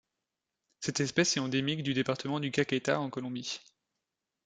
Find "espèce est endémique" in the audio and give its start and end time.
0.99-1.83